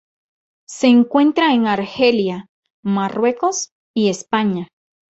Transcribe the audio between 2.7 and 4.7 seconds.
Marruecos y España.